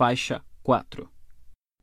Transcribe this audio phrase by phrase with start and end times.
[0.00, 1.10] Faixa 4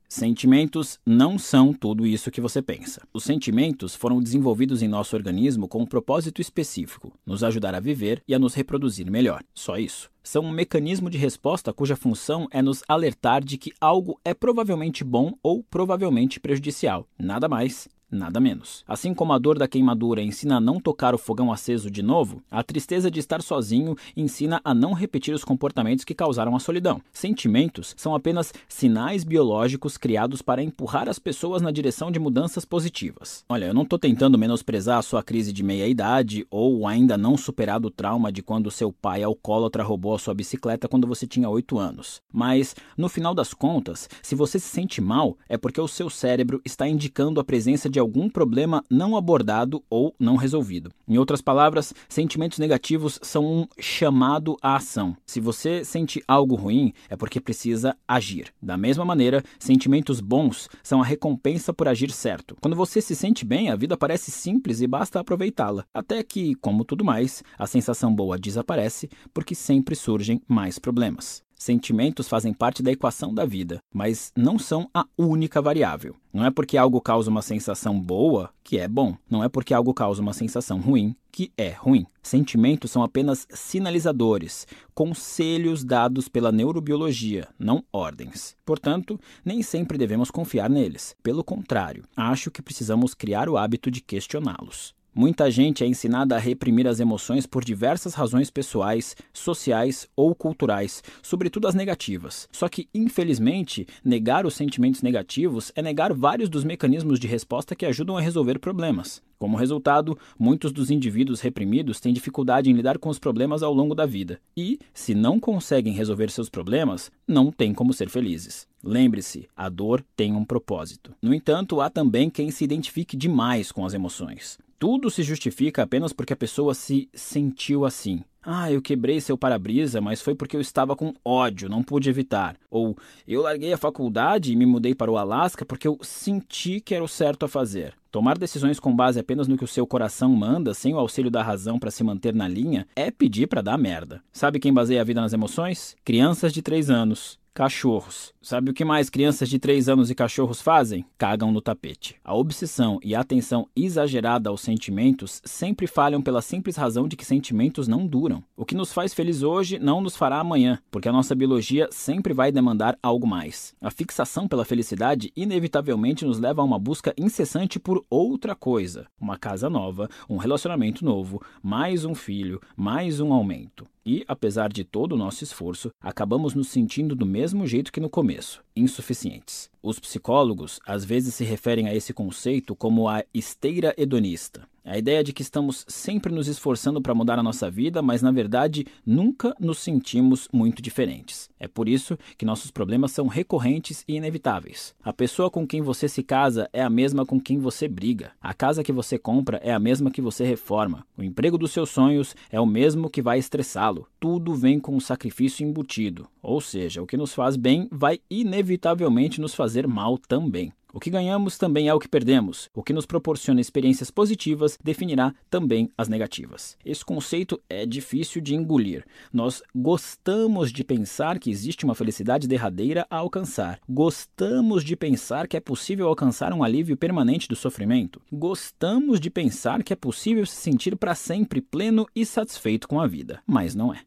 [0.10, 3.08] Sentimentos não são tudo isso que você pensa.
[3.14, 8.24] Os sentimentos foram desenvolvidos em nosso organismo com um propósito específico: nos ajudar a viver
[8.28, 9.44] e a nos reproduzir melhor.
[9.54, 10.10] Só isso.
[10.24, 15.04] São um mecanismo de resposta cuja função é nos alertar de que algo é provavelmente
[15.04, 17.08] bom ou provavelmente prejudicial.
[17.20, 18.84] Nada mais nada menos.
[18.88, 22.42] Assim como a dor da queimadura ensina a não tocar o fogão aceso de novo,
[22.50, 27.02] a tristeza de estar sozinho ensina a não repetir os comportamentos que causaram a solidão.
[27.12, 33.44] Sentimentos são apenas sinais biológicos criados para empurrar as pessoas na direção de mudanças positivas.
[33.50, 37.88] Olha, eu não estou tentando menosprezar a sua crise de meia-idade ou ainda não superado
[37.88, 41.78] o trauma de quando seu pai alcoólatra roubou a sua bicicleta quando você tinha 8
[41.78, 42.22] anos.
[42.32, 46.62] Mas, no final das contas, se você se sente mal, é porque o seu cérebro
[46.64, 50.92] está indicando a presença de de algum problema não abordado ou não resolvido.
[51.08, 55.18] Em outras palavras, sentimentos negativos são um chamado à ação.
[55.26, 58.54] Se você sente algo ruim, é porque precisa agir.
[58.62, 62.56] Da mesma maneira, sentimentos bons são a recompensa por agir certo.
[62.62, 65.84] Quando você se sente bem, a vida parece simples e basta aproveitá-la.
[65.92, 71.47] Até que, como tudo mais, a sensação boa desaparece porque sempre surgem mais problemas.
[71.58, 76.16] Sentimentos fazem parte da equação da vida, mas não são a única variável.
[76.32, 79.18] Não é porque algo causa uma sensação boa que é bom.
[79.28, 82.06] Não é porque algo causa uma sensação ruim que é ruim.
[82.24, 88.56] Sentimentos são apenas sinalizadores, conselhos dados pela neurobiologia, não ordens.
[88.66, 91.16] Portanto, nem sempre devemos confiar neles.
[91.22, 94.97] Pelo contrário, acho que precisamos criar o hábito de questioná-los.
[95.18, 101.02] Muita gente é ensinada a reprimir as emoções por diversas razões pessoais, sociais ou culturais,
[101.24, 102.48] sobretudo as negativas.
[102.52, 107.88] Só que, infelizmente, negar os sentimentos negativos é negar vários dos mecanismos de resposta que
[107.88, 109.20] ajudam a resolver problemas.
[109.40, 113.96] Como resultado, muitos dos indivíduos reprimidos têm dificuldade em lidar com os problemas ao longo
[113.96, 118.68] da vida e, se não conseguem resolver seus problemas, não têm como ser felizes.
[118.84, 121.16] Lembre-se, a dor tem um propósito.
[121.20, 126.14] No entanto, há também quem se identifique demais com as emoções tudo se justifica apenas
[126.14, 128.24] porque a pessoa se sentiu assim.
[128.50, 132.56] Ah, eu quebrei seu para-brisa, mas foi porque eu estava com ódio, não pude evitar.
[132.72, 132.96] Ou
[133.28, 137.04] eu larguei a faculdade e me mudei para o Alasca porque eu senti que era
[137.04, 137.94] o certo a fazer.
[138.10, 141.44] Tomar decisões com base apenas no que o seu coração manda, sem o auxílio da
[141.44, 144.22] razão para se manter na linha, é pedir para dar merda.
[144.32, 145.94] Sabe quem baseia a vida nas emoções?
[146.06, 147.38] Crianças de 3 anos.
[147.58, 148.36] Cachorros.
[148.40, 151.04] Sabe o que mais crianças de 3 anos e cachorros fazem?
[151.18, 152.16] Cagam no tapete.
[152.24, 157.26] A obsessão e a atenção exagerada aos sentimentos sempre falham pela simples razão de que
[157.26, 158.44] sentimentos não duram.
[158.56, 162.32] O que nos faz feliz hoje não nos fará amanhã, porque a nossa biologia sempre
[162.32, 163.74] vai demandar algo mais.
[163.82, 169.36] A fixação pela felicidade inevitavelmente nos leva a uma busca incessante por outra coisa: uma
[169.36, 173.88] casa nova, um relacionamento novo, mais um filho, mais um aumento.
[174.08, 178.10] E, apesar de todo o nosso esforço, acabamos nos sentindo do mesmo jeito que no
[178.10, 179.70] começo, insuficientes.
[179.84, 184.66] Os psicólogos às vezes se referem a esse conceito como a esteira hedonista.
[184.90, 188.32] A ideia de que estamos sempre nos esforçando para mudar a nossa vida, mas na
[188.32, 191.50] verdade nunca nos sentimos muito diferentes.
[191.60, 194.96] É por isso que nossos problemas são recorrentes e inevitáveis.
[195.04, 198.32] A pessoa com quem você se casa é a mesma com quem você briga.
[198.42, 201.06] A casa que você compra é a mesma que você reforma.
[201.18, 204.08] O emprego dos seus sonhos é o mesmo que vai estressá-lo.
[204.22, 206.30] Tudo vem com um sacrifício embutido.
[206.42, 210.72] Ou seja, o que nos faz bem vai inevitavelmente nos fazer mal também.
[210.98, 212.72] O que ganhamos também é o que perdemos.
[212.74, 216.76] O que nos proporciona experiências positivas definirá também as negativas.
[216.84, 219.06] Esse conceito é difícil de engolir.
[219.32, 223.80] Nós gostamos de pensar que existe uma felicidade derradeira a alcançar.
[223.88, 228.20] Gostamos de pensar que é possível alcançar um alívio permanente do sofrimento.
[228.32, 233.06] Gostamos de pensar que é possível se sentir para sempre pleno e satisfeito com a
[233.06, 233.40] vida.
[233.46, 234.02] Mas não é.